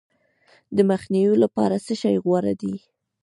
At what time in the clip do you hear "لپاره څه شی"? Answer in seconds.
1.43-2.15